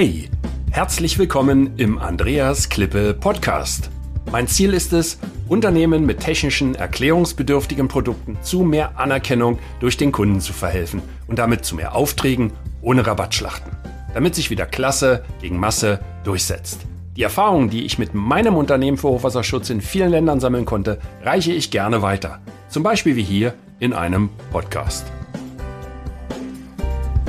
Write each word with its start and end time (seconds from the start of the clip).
Hey, 0.00 0.30
herzlich 0.70 1.18
willkommen 1.18 1.76
im 1.76 1.98
Andreas 1.98 2.68
Klippe 2.68 3.14
Podcast. 3.14 3.90
Mein 4.30 4.46
Ziel 4.46 4.72
ist 4.72 4.92
es, 4.92 5.18
Unternehmen 5.48 6.06
mit 6.06 6.20
technischen, 6.20 6.76
erklärungsbedürftigen 6.76 7.88
Produkten 7.88 8.38
zu 8.40 8.60
mehr 8.60 8.96
Anerkennung 8.96 9.58
durch 9.80 9.96
den 9.96 10.12
Kunden 10.12 10.40
zu 10.40 10.52
verhelfen 10.52 11.02
und 11.26 11.40
damit 11.40 11.64
zu 11.64 11.74
mehr 11.74 11.96
Aufträgen 11.96 12.52
ohne 12.80 13.04
Rabattschlachten, 13.04 13.72
damit 14.14 14.36
sich 14.36 14.50
wieder 14.50 14.66
Klasse 14.66 15.24
gegen 15.40 15.58
Masse 15.58 15.98
durchsetzt. 16.22 16.82
Die 17.16 17.24
Erfahrungen, 17.24 17.68
die 17.68 17.84
ich 17.84 17.98
mit 17.98 18.14
meinem 18.14 18.54
Unternehmen 18.54 18.98
für 18.98 19.08
Hochwasserschutz 19.08 19.68
in 19.68 19.80
vielen 19.80 20.12
Ländern 20.12 20.38
sammeln 20.38 20.64
konnte, 20.64 21.00
reiche 21.24 21.50
ich 21.50 21.72
gerne 21.72 22.02
weiter. 22.02 22.38
Zum 22.68 22.84
Beispiel 22.84 23.16
wie 23.16 23.24
hier 23.24 23.52
in 23.80 23.92
einem 23.92 24.28
Podcast. 24.52 25.06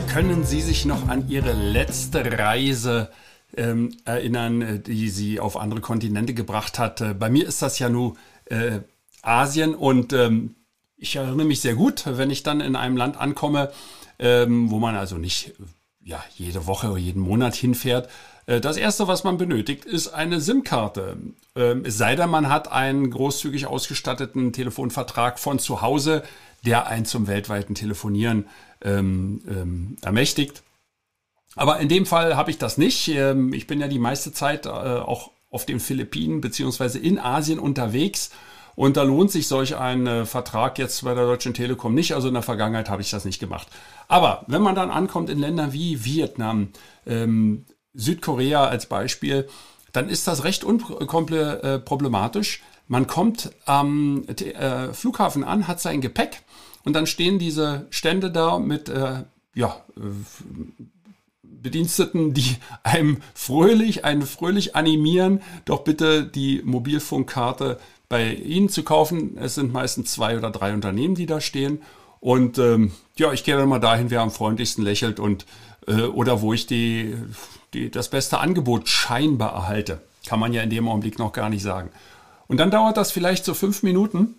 Können 0.10 0.44
Sie 0.44 0.62
sich 0.62 0.86
noch 0.86 1.08
an 1.08 1.30
Ihre 1.30 1.54
letzte 1.54 2.40
Reise 2.40 3.12
ähm, 3.56 3.96
erinnern, 4.06 4.62
äh, 4.62 4.80
die 4.80 5.08
Sie 5.10 5.40
auf 5.40 5.56
andere 5.56 5.82
Kontinente 5.82 6.34
gebracht 6.34 6.80
hat? 6.80 7.00
Äh, 7.00 7.14
bei 7.14 7.30
mir 7.30 7.48
ist 7.48 7.62
das 7.62 7.78
ja 7.78 7.90
nur 7.90 8.16
äh, 8.46 8.80
Asien 9.22 9.76
und 9.76 10.12
ähm, 10.12 10.56
ich 10.98 11.16
erinnere 11.16 11.46
mich 11.46 11.62
sehr 11.62 11.76
gut, 11.76 12.06
wenn 12.08 12.32
ich 12.32 12.42
dann 12.42 12.60
in 12.60 12.76
einem 12.76 12.98
Land 12.98 13.18
ankomme, 13.18 13.72
ähm, 14.18 14.72
wo 14.72 14.80
man 14.80 14.96
also 14.96 15.18
nicht 15.18 15.54
ja, 16.04 16.24
jede 16.36 16.66
Woche 16.66 16.88
oder 16.88 16.98
jeden 16.98 17.22
Monat 17.22 17.54
hinfährt. 17.54 18.10
Äh, 18.48 18.62
das 18.62 18.78
erste, 18.78 19.08
was 19.08 19.24
man 19.24 19.38
benötigt, 19.38 19.86
ist 19.86 20.08
eine 20.08 20.42
SIM-Karte. 20.42 21.18
Ähm, 21.56 21.84
es 21.86 22.00
sei 22.00 22.16
denn, 22.16 22.32
man 22.32 22.50
hat 22.50 22.72
einen 22.72 23.12
großzügig 23.12 23.68
ausgestatteten 23.68 24.54
Telefonvertrag 24.54 25.38
von 25.38 25.60
zu 25.60 25.84
Hause, 25.84 26.24
der 26.66 26.88
einen 26.88 27.06
zum 27.06 27.28
weltweiten 27.28 27.76
Telefonieren 27.76 28.46
ähm, 28.84 29.42
ähm, 29.48 29.98
ermächtigt. 30.02 30.64
Aber 31.56 31.80
in 31.80 31.90
dem 31.90 32.06
Fall 32.06 32.36
habe 32.36 32.52
ich 32.52 32.58
das 32.58 32.78
nicht. 32.78 33.08
Ähm, 33.10 33.54
ich 33.54 33.68
bin 33.68 33.80
ja 33.80 33.88
die 33.88 34.00
meiste 34.00 34.32
Zeit 34.32 34.66
äh, 34.66 34.70
auch 34.70 35.32
auf 35.50 35.66
den 35.66 35.80
Philippinen 35.80 36.42
beziehungsweise 36.42 37.00
in 37.00 37.20
Asien 37.20 37.60
unterwegs. 37.60 38.30
Und 38.76 38.96
da 38.96 39.04
lohnt 39.04 39.32
sich 39.32 39.48
solch 39.48 39.76
ein 39.76 40.08
äh, 40.08 40.26
Vertrag 40.26 40.78
jetzt 40.80 41.04
bei 41.04 41.14
der 41.14 41.26
Deutschen 41.26 41.54
Telekom 41.54 41.94
nicht. 41.94 42.14
Also 42.14 42.30
in 42.30 42.34
der 42.34 42.44
Vergangenheit 42.44 42.90
habe 42.90 43.02
ich 43.02 43.10
das 43.10 43.26
nicht 43.26 43.40
gemacht. 43.40 43.68
Aber 44.08 44.46
wenn 44.48 44.62
man 44.62 44.76
dann 44.76 44.90
ankommt 44.90 45.30
in 45.30 45.40
Länder 45.40 45.74
wie 45.74 46.06
Vietnam, 46.06 46.70
ähm, 47.06 47.66
Südkorea 47.94 48.66
als 48.66 48.86
Beispiel, 48.86 49.50
dann 49.92 50.08
ist 50.08 50.28
das 50.28 50.44
recht 50.44 50.64
unproblematisch. 50.64 52.60
Äh, 52.60 52.62
man 52.88 53.08
kommt 53.08 53.52
am 53.66 54.26
äh, 54.28 54.94
Flughafen 54.94 55.44
an, 55.44 55.68
hat 55.68 55.82
sein 55.82 56.00
Gepäck 56.00 56.44
und 56.84 56.94
dann 56.94 57.08
stehen 57.08 57.40
diese 57.40 57.88
Stände 57.90 58.32
da 58.32 58.60
mit 58.60 58.90
äh, 58.90 59.24
ja, 59.54 59.84
äh, 59.98 60.02
Bediensteten, 61.44 62.34
die 62.34 62.56
einem 62.84 63.18
fröhlich, 63.34 64.06
einen 64.06 64.24
fröhlich 64.24 64.76
animieren, 64.76 65.42
doch 65.66 65.84
bitte 65.84 66.24
die 66.24 66.62
Mobilfunkkarte 66.64 67.80
bei 68.08 68.34
ihnen 68.34 68.70
zu 68.70 68.84
kaufen. 68.84 69.38
Es 69.38 69.56
sind 69.56 69.72
meistens 69.72 70.12
zwei 70.12 70.38
oder 70.38 70.50
drei 70.50 70.74
Unternehmen, 70.74 71.16
die 71.16 71.28
da 71.28 71.42
stehen. 71.42 71.82
Und 72.20 72.58
ähm, 72.58 72.92
ja, 73.18 73.32
ich 73.32 73.44
gehe 73.44 73.56
dann 73.56 73.70
mal 73.70 73.80
dahin, 73.80 74.10
wer 74.10 74.22
am 74.22 74.32
freundlichsten 74.32 74.84
lächelt 74.84 75.20
und 75.20 75.46
äh, 75.88 76.02
oder 76.02 76.42
wo 76.42 76.54
ich 76.54 76.66
die, 76.66 77.16
die, 77.74 77.92
das 77.92 78.10
beste 78.10 78.40
Angebot 78.40 78.90
scheinbar 78.90 79.54
erhalte. 79.54 80.02
Kann 80.26 80.40
man 80.40 80.54
ja 80.54 80.62
in 80.64 80.70
dem 80.70 80.88
Augenblick 80.88 81.20
noch 81.20 81.32
gar 81.32 81.50
nicht 81.50 81.64
sagen. 81.64 81.90
Und 82.48 82.58
dann 82.58 82.72
dauert 82.72 82.98
das 82.98 83.12
vielleicht 83.12 83.46
so 83.46 83.54
fünf 83.54 83.84
Minuten 83.84 84.36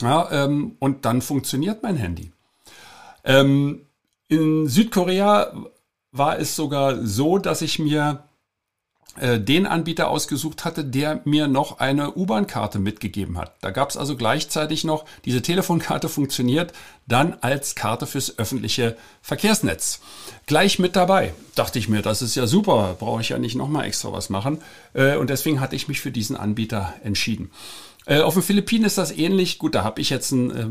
ja, 0.00 0.30
ähm, 0.30 0.76
und 0.78 1.04
dann 1.04 1.22
funktioniert 1.22 1.82
mein 1.82 1.96
Handy. 1.96 2.32
Ähm, 3.24 3.86
in 4.28 4.68
Südkorea 4.68 5.52
war 6.12 6.38
es 6.38 6.56
sogar 6.56 7.04
so, 7.04 7.38
dass 7.38 7.62
ich 7.62 7.78
mir 7.78 8.24
äh, 9.16 9.40
den 9.40 9.66
Anbieter 9.66 10.08
ausgesucht 10.08 10.64
hatte, 10.64 10.84
der 10.84 11.20
mir 11.24 11.48
noch 11.48 11.80
eine 11.80 12.14
U-Bahn-Karte 12.14 12.78
mitgegeben 12.78 13.38
hat. 13.38 13.54
Da 13.60 13.70
gab 13.70 13.90
es 13.90 13.96
also 13.96 14.16
gleichzeitig 14.16 14.84
noch, 14.84 15.04
diese 15.24 15.42
Telefonkarte 15.42 16.08
funktioniert 16.08 16.72
dann 17.08 17.36
als 17.40 17.74
Karte 17.74 18.06
fürs 18.06 18.38
öffentliche 18.38 18.96
Verkehrsnetz. 19.20 20.00
Gleich 20.46 20.78
mit 20.78 20.94
dabei. 20.94 21.34
Dachte 21.56 21.80
ich 21.80 21.88
mir, 21.88 22.02
das 22.02 22.22
ist 22.22 22.36
ja 22.36 22.46
super, 22.46 22.96
brauche 23.00 23.20
ich 23.20 23.30
ja 23.30 23.38
nicht 23.38 23.56
nochmal 23.56 23.86
extra 23.86 24.12
was 24.12 24.30
machen. 24.30 24.62
Äh, 24.94 25.16
und 25.16 25.28
deswegen 25.28 25.60
hatte 25.60 25.74
ich 25.74 25.88
mich 25.88 26.00
für 26.00 26.12
diesen 26.12 26.36
Anbieter 26.36 26.94
entschieden. 27.02 27.50
Äh, 28.10 28.22
auf 28.22 28.34
den 28.34 28.42
Philippinen 28.42 28.84
ist 28.84 28.98
das 28.98 29.16
ähnlich. 29.16 29.58
Gut, 29.58 29.76
da 29.76 29.84
habe 29.84 30.00
ich 30.00 30.10
jetzt 30.10 30.32
einen 30.32 30.50
äh, 30.50 30.66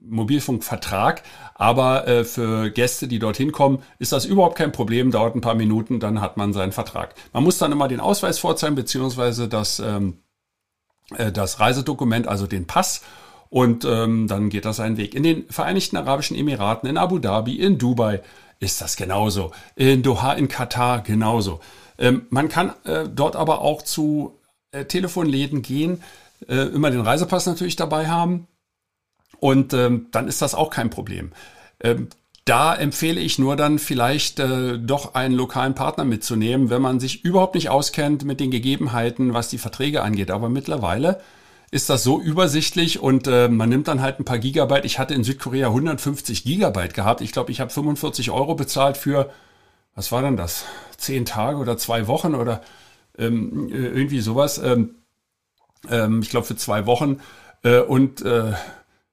Mobilfunkvertrag, 0.00 1.22
aber 1.54 2.08
äh, 2.08 2.24
für 2.24 2.70
Gäste, 2.70 3.08
die 3.08 3.18
dorthin 3.18 3.52
kommen, 3.52 3.82
ist 3.98 4.12
das 4.12 4.24
überhaupt 4.24 4.56
kein 4.56 4.72
Problem. 4.72 5.10
Dauert 5.10 5.36
ein 5.36 5.42
paar 5.42 5.54
Minuten, 5.54 6.00
dann 6.00 6.22
hat 6.22 6.38
man 6.38 6.54
seinen 6.54 6.72
Vertrag. 6.72 7.14
Man 7.34 7.44
muss 7.44 7.58
dann 7.58 7.72
immer 7.72 7.88
den 7.88 8.00
Ausweis 8.00 8.38
vorzeigen 8.38 8.74
beziehungsweise 8.74 9.48
das 9.48 9.80
ähm, 9.80 10.22
äh, 11.14 11.30
das 11.30 11.60
Reisedokument, 11.60 12.26
also 12.26 12.46
den 12.46 12.66
Pass. 12.66 13.02
Und 13.50 13.84
ähm, 13.84 14.26
dann 14.26 14.48
geht 14.48 14.64
das 14.64 14.76
seinen 14.76 14.96
Weg. 14.96 15.14
In 15.14 15.22
den 15.22 15.46
Vereinigten 15.50 15.98
Arabischen 15.98 16.36
Emiraten, 16.38 16.88
in 16.88 16.96
Abu 16.96 17.18
Dhabi, 17.18 17.56
in 17.56 17.76
Dubai 17.76 18.22
ist 18.60 18.80
das 18.80 18.96
genauso. 18.96 19.52
In 19.76 20.02
Doha, 20.02 20.32
in 20.32 20.48
Katar 20.48 21.02
genauso. 21.02 21.60
Ähm, 21.98 22.26
man 22.30 22.48
kann 22.48 22.72
äh, 22.84 23.08
dort 23.08 23.36
aber 23.36 23.60
auch 23.60 23.82
zu 23.82 24.38
äh, 24.70 24.84
Telefonläden 24.84 25.62
gehen, 25.62 26.02
äh, 26.46 26.68
immer 26.68 26.90
den 26.90 27.00
Reisepass 27.00 27.46
natürlich 27.46 27.76
dabei 27.76 28.08
haben. 28.08 28.46
Und 29.40 29.72
ähm, 29.72 30.06
dann 30.10 30.28
ist 30.28 30.42
das 30.42 30.54
auch 30.54 30.70
kein 30.70 30.90
Problem. 30.90 31.32
Ähm, 31.80 32.08
da 32.44 32.74
empfehle 32.74 33.20
ich 33.20 33.38
nur 33.38 33.56
dann 33.56 33.78
vielleicht 33.78 34.40
äh, 34.40 34.78
doch 34.78 35.14
einen 35.14 35.34
lokalen 35.34 35.74
Partner 35.74 36.04
mitzunehmen, 36.04 36.70
wenn 36.70 36.80
man 36.80 36.98
sich 36.98 37.24
überhaupt 37.24 37.54
nicht 37.54 37.68
auskennt 37.68 38.24
mit 38.24 38.40
den 38.40 38.50
Gegebenheiten, 38.50 39.34
was 39.34 39.48
die 39.48 39.58
Verträge 39.58 40.02
angeht. 40.02 40.30
Aber 40.30 40.48
mittlerweile 40.48 41.20
ist 41.70 41.90
das 41.90 42.02
so 42.02 42.18
übersichtlich 42.18 43.00
und 43.00 43.26
äh, 43.26 43.48
man 43.48 43.68
nimmt 43.68 43.88
dann 43.88 44.00
halt 44.00 44.18
ein 44.18 44.24
paar 44.24 44.38
Gigabyte. 44.38 44.86
Ich 44.86 44.98
hatte 44.98 45.12
in 45.12 45.24
Südkorea 45.24 45.68
150 45.68 46.44
Gigabyte 46.44 46.94
gehabt. 46.94 47.20
Ich 47.20 47.32
glaube, 47.32 47.52
ich 47.52 47.60
habe 47.60 47.70
45 47.70 48.30
Euro 48.30 48.54
bezahlt 48.54 48.96
für, 48.96 49.30
was 49.94 50.10
war 50.10 50.22
denn 50.22 50.38
das? 50.38 50.64
Zehn 50.96 51.26
Tage 51.26 51.58
oder 51.58 51.76
zwei 51.76 52.06
Wochen 52.06 52.34
oder 52.34 52.62
ähm, 53.18 53.68
äh, 53.70 53.76
irgendwie 53.76 54.20
sowas. 54.20 54.56
Ähm, 54.56 54.94
ähm, 55.90 56.20
ich 56.22 56.30
glaube 56.30 56.46
für 56.46 56.56
zwei 56.56 56.86
Wochen 56.86 57.20
äh, 57.62 57.80
und 57.80 58.22
äh, 58.22 58.52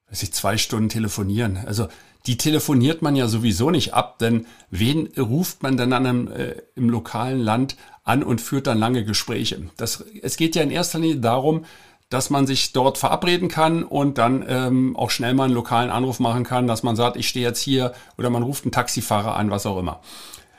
weiß 0.09 0.23
ich, 0.23 0.33
zwei 0.33 0.57
Stunden 0.57 0.89
telefonieren. 0.89 1.59
Also 1.65 1.87
die 2.27 2.37
telefoniert 2.37 3.01
man 3.01 3.15
ja 3.15 3.27
sowieso 3.27 3.69
nicht 3.69 3.93
ab, 3.93 4.17
denn 4.19 4.47
wen 4.71 5.07
ruft 5.17 5.61
man 5.61 5.77
dann 5.77 5.93
an 5.93 6.05
einem, 6.05 6.31
äh, 6.31 6.55
im 6.75 6.89
lokalen 6.89 7.39
Land 7.39 7.75
an 8.03 8.23
und 8.23 8.41
führt 8.41 8.67
dann 8.67 8.79
lange 8.79 9.05
Gespräche? 9.05 9.61
Das, 9.77 10.03
es 10.21 10.37
geht 10.37 10.55
ja 10.55 10.63
in 10.63 10.71
erster 10.71 10.99
Linie 10.99 11.17
darum, 11.17 11.65
dass 12.09 12.29
man 12.29 12.45
sich 12.45 12.71
dort 12.71 12.97
verabreden 12.97 13.47
kann 13.47 13.83
und 13.83 14.17
dann 14.17 14.45
ähm, 14.47 14.95
auch 14.95 15.09
schnell 15.09 15.33
mal 15.33 15.45
einen 15.45 15.53
lokalen 15.53 15.89
Anruf 15.89 16.19
machen 16.19 16.43
kann, 16.43 16.67
dass 16.67 16.83
man 16.83 16.95
sagt, 16.95 17.17
ich 17.17 17.27
stehe 17.27 17.45
jetzt 17.45 17.61
hier 17.61 17.93
oder 18.17 18.29
man 18.29 18.43
ruft 18.43 18.63
einen 18.63 18.71
Taxifahrer 18.71 19.35
an, 19.35 19.49
was 19.49 19.65
auch 19.65 19.77
immer. 19.77 20.01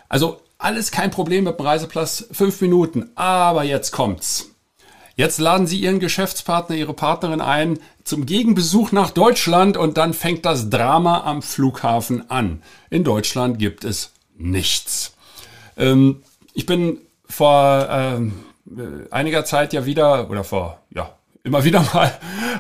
Also 0.08 0.40
alles 0.58 0.90
kein 0.90 1.10
Problem 1.10 1.44
mit 1.44 1.58
dem 1.58 1.66
Reiseplatz, 1.66 2.26
fünf 2.32 2.60
Minuten, 2.60 3.10
aber 3.14 3.64
jetzt 3.64 3.92
kommt's. 3.92 4.50
Jetzt 5.18 5.40
laden 5.40 5.66
Sie 5.66 5.80
Ihren 5.80 5.98
Geschäftspartner, 5.98 6.76
Ihre 6.76 6.92
Partnerin 6.92 7.40
ein 7.40 7.78
zum 8.04 8.26
Gegenbesuch 8.26 8.92
nach 8.92 9.10
Deutschland 9.10 9.78
und 9.78 9.96
dann 9.96 10.12
fängt 10.12 10.44
das 10.44 10.68
Drama 10.68 11.24
am 11.24 11.40
Flughafen 11.40 12.30
an. 12.30 12.62
In 12.90 13.02
Deutschland 13.02 13.58
gibt 13.58 13.84
es 13.84 14.12
nichts. 14.36 15.14
Ähm, 15.78 16.22
ich 16.52 16.66
bin 16.66 16.98
vor 17.26 17.88
ähm, 17.90 18.44
einiger 19.10 19.46
Zeit 19.46 19.72
ja 19.72 19.86
wieder, 19.86 20.28
oder 20.28 20.44
vor, 20.44 20.82
ja, 20.90 21.14
immer 21.44 21.64
wieder 21.64 21.80
mal 21.94 22.12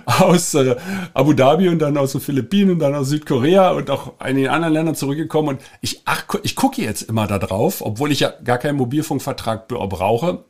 aus 0.06 0.54
äh, 0.54 0.76
Abu 1.12 1.34
Dhabi 1.34 1.68
und 1.68 1.80
dann 1.80 1.98
aus 1.98 2.12
den 2.12 2.22
Philippinen 2.22 2.70
und 2.70 2.78
dann 2.78 2.94
aus 2.94 3.10
Südkorea 3.10 3.72
und 3.72 3.90
auch 3.90 4.14
einigen 4.18 4.48
anderen 4.48 4.72
Ländern 4.72 4.94
zurückgekommen 4.94 5.50
und 5.50 5.60
ich, 5.82 6.00
ach, 6.06 6.24
ich 6.42 6.56
gucke 6.56 6.80
jetzt 6.80 7.02
immer 7.02 7.26
da 7.26 7.38
drauf, 7.38 7.82
obwohl 7.82 8.12
ich 8.12 8.20
ja 8.20 8.32
gar 8.42 8.56
keinen 8.56 8.76
Mobilfunkvertrag 8.76 9.68
brauche 9.68 10.44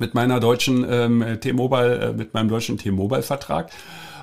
mit 0.00 0.14
meiner 0.14 0.40
deutschen 0.40 0.84
ähm, 0.88 1.38
T-Mobile, 1.40 1.98
äh, 2.00 2.12
mit 2.12 2.34
meinem 2.34 2.48
deutschen 2.48 2.78
T-Mobile-Vertrag. 2.78 3.70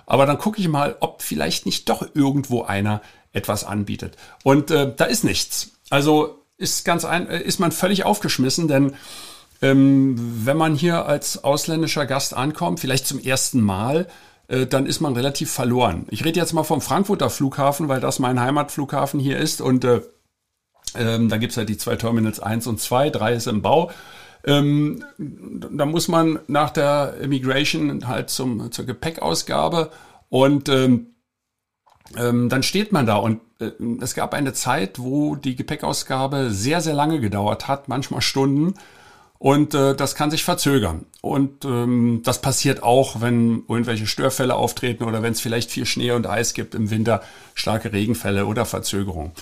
Aber 0.06 0.26
dann 0.26 0.38
gucke 0.38 0.60
ich 0.60 0.68
mal, 0.68 0.96
ob 1.00 1.22
vielleicht 1.22 1.66
nicht 1.66 1.90
doch 1.90 2.06
irgendwo 2.14 2.64
einer 2.64 3.02
etwas 3.34 3.64
anbietet. 3.64 4.18
Und 4.44 4.72
äh, 4.72 4.94
da 4.96 5.06
ist 5.06 5.24
nichts. 5.24 5.72
Also 5.90 6.44
ist 6.58 6.86
ganz 6.86 7.06
ein, 7.06 7.28
äh, 7.30 7.42
ist 7.42 7.60
man 7.60 7.72
völlig 7.72 8.06
aufgeschmissen, 8.06 8.68
denn 8.68 8.96
ähm, 9.62 10.16
wenn 10.46 10.58
man 10.58 10.76
hier 10.76 11.06
als 11.06 11.44
ausländischer 11.44 12.06
Gast 12.06 12.34
ankommt, 12.36 12.80
vielleicht 12.80 13.08
zum 13.08 13.20
ersten 13.20 13.62
Mal, 13.62 14.08
äh, 14.48 14.66
dann 14.66 14.86
ist 14.86 15.02
man 15.02 15.14
relativ 15.14 15.52
verloren. 15.52 16.06
Ich 16.10 16.26
rede 16.26 16.40
jetzt 16.40 16.54
mal 16.54 16.64
vom 16.64 16.82
Frankfurter 16.82 17.30
Flughafen, 17.30 17.88
weil 17.88 18.00
das 18.00 18.20
mein 18.20 18.40
Heimatflughafen 18.40 19.20
hier 19.20 19.38
ist 19.38 19.62
und 19.62 19.84
äh, 19.84 20.02
ähm, 20.96 21.30
da 21.30 21.38
gibt's 21.38 21.58
halt 21.58 21.70
die 21.70 21.78
zwei 21.78 21.96
Terminals 21.96 22.40
1 22.40 22.68
und 22.68 22.80
2, 22.80 23.10
3 23.10 23.34
ist 23.34 23.48
im 23.48 23.62
Bau. 23.62 23.92
Ähm, 24.48 25.04
da 25.18 25.86
muss 25.86 26.08
man 26.08 26.40
nach 26.48 26.70
der 26.70 27.16
Immigration 27.22 28.08
halt 28.08 28.30
zum, 28.30 28.72
zur 28.72 28.86
Gepäckausgabe 28.86 29.92
und 30.30 30.70
ähm, 30.70 31.08
ähm, 32.16 32.48
dann 32.48 32.64
steht 32.64 32.94
man 32.94 33.06
da 33.06 33.18
und 33.18 33.42
äh, 33.60 33.72
es 34.02 34.16
gab 34.16 34.34
eine 34.34 34.54
Zeit, 34.54 35.00
wo 35.00 35.36
die 35.36 35.56
Gepäckausgabe 35.56 36.50
sehr, 36.52 36.80
sehr 36.82 36.94
lange 36.94 37.20
gedauert 37.20 37.68
hat, 37.68 37.90
manchmal 37.90 38.22
Stunden. 38.22 38.76
Und 39.40 39.76
äh, 39.76 39.94
das 39.96 40.16
kann 40.16 40.32
sich 40.32 40.44
verzögern. 40.44 41.06
Und 41.22 41.64
ähm, 41.64 42.22
das 42.24 42.42
passiert 42.42 42.82
auch, 42.82 43.22
wenn 43.22 43.64
irgendwelche 43.68 44.08
Störfälle 44.08 44.56
auftreten 44.56 45.04
oder 45.04 45.22
wenn 45.22 45.34
es 45.34 45.42
vielleicht 45.42 45.70
viel 45.70 45.86
Schnee 45.86 46.12
und 46.12 46.26
Eis 46.26 46.56
gibt 46.56 46.74
im 46.74 46.90
Winter, 46.90 47.22
starke 47.54 47.94
Regenfälle 47.94 48.48
oder 48.48 48.66
Verzögerung. 48.66 49.34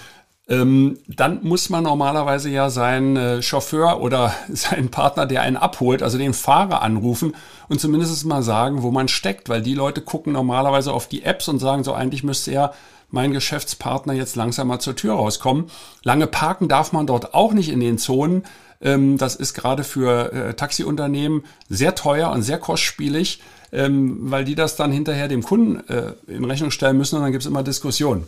Ähm, 0.47 0.99
dann 1.07 1.43
muss 1.43 1.69
man 1.71 1.83
normalerweise 1.83 2.51
ja 2.51 2.69
seinen 2.69 3.17
äh, 3.17 3.41
Chauffeur 3.41 3.99
oder 3.99 4.33
seinen 4.53 4.89
Partner, 4.89 5.25
der 5.25 5.41
einen 5.41 5.57
abholt, 5.57 6.03
also 6.03 6.17
den 6.17 6.33
Fahrer 6.33 6.83
anrufen 6.83 7.35
und 7.67 7.81
zumindest 7.81 8.25
mal 8.25 8.43
sagen, 8.43 8.83
wo 8.83 8.91
man 8.91 9.07
steckt, 9.07 9.49
weil 9.49 9.63
die 9.63 9.73
Leute 9.73 10.01
gucken 10.01 10.33
normalerweise 10.33 10.93
auf 10.93 11.07
die 11.07 11.23
Apps 11.23 11.47
und 11.47 11.59
sagen 11.59 11.83
so, 11.83 11.93
eigentlich 11.93 12.23
müsste 12.23 12.51
ja 12.51 12.73
mein 13.09 13.31
Geschäftspartner 13.31 14.13
jetzt 14.13 14.35
langsam 14.35 14.67
mal 14.67 14.79
zur 14.79 14.95
Tür 14.95 15.13
rauskommen. 15.13 15.65
Lange 16.03 16.27
parken 16.27 16.67
darf 16.67 16.91
man 16.91 17.07
dort 17.07 17.33
auch 17.33 17.53
nicht 17.53 17.69
in 17.69 17.79
den 17.79 17.97
Zonen. 17.97 18.43
Ähm, 18.81 19.17
das 19.17 19.35
ist 19.35 19.55
gerade 19.55 19.83
für 19.83 20.31
äh, 20.31 20.53
Taxiunternehmen 20.53 21.43
sehr 21.69 21.95
teuer 21.95 22.29
und 22.29 22.43
sehr 22.43 22.59
kostspielig, 22.59 23.41
ähm, 23.71 24.31
weil 24.31 24.45
die 24.45 24.55
das 24.55 24.75
dann 24.75 24.91
hinterher 24.91 25.27
dem 25.27 25.41
Kunden 25.41 25.87
äh, 25.89 26.13
in 26.27 26.45
Rechnung 26.45 26.69
stellen 26.69 26.97
müssen 26.97 27.15
und 27.15 27.23
dann 27.23 27.31
gibt 27.31 27.43
es 27.43 27.49
immer 27.49 27.63
Diskussionen. 27.63 28.27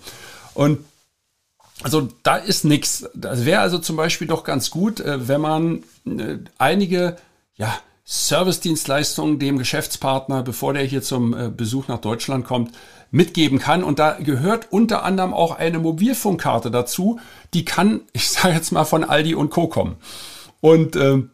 Und 0.56 0.80
also 1.84 2.10
da 2.24 2.38
ist 2.38 2.66
nichts. 2.66 3.08
Das 3.14 3.46
wäre 3.46 3.62
also 3.62 3.78
zum 3.78 3.96
Beispiel 3.96 4.28
doch 4.28 4.44
ganz 4.44 4.72
gut, 4.72 5.00
äh, 5.00 5.28
wenn 5.28 5.42
man 5.42 5.84
äh, 6.06 6.40
einige 6.58 7.18
ja, 7.56 7.74
Service-Dienstleistungen 8.06 9.38
dem 9.38 9.58
Geschäftspartner, 9.58 10.42
bevor 10.42 10.74
der 10.74 10.84
hier 10.84 11.02
zum 11.02 11.38
äh, 11.38 11.50
Besuch 11.50 11.88
nach 11.88 12.00
Deutschland 12.00 12.46
kommt, 12.46 12.72
mitgeben 13.12 13.60
kann. 13.60 13.84
Und 13.84 14.00
da 14.00 14.14
gehört 14.14 14.68
unter 14.72 15.04
anderem 15.04 15.34
auch 15.34 15.58
eine 15.58 15.80
Mobilfunkkarte 15.80 16.72
dazu. 16.72 17.20
Die 17.54 17.66
kann, 17.66 18.02
ich 18.14 18.30
sage 18.30 18.56
jetzt 18.56 18.72
mal, 18.72 18.86
von 18.86 19.04
Aldi 19.04 19.36
und 19.36 19.50
Co. 19.50 19.68
kommen. 19.68 19.98
Und 20.62 20.96
ähm, 20.96 21.32